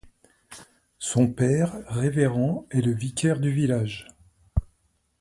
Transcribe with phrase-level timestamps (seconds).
[0.97, 4.07] Son père, révérend, est le vicaire du village.